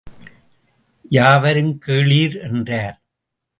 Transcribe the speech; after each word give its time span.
யாவரும் 1.11 1.71
கேளீர்! 1.85 2.35
என்றார். 2.41 2.97